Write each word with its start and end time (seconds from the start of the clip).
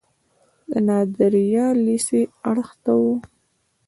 د 0.69 0.71
نادریه 0.87 1.67
لیسې 1.85 2.21
اړخ 2.49 2.69
ته 2.83 2.91
و. 3.01 3.03